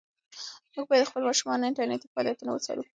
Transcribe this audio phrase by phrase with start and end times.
[0.73, 2.83] موږ باید د خپلو ماشومانو انټرنيټي فعالیتونه وڅارو.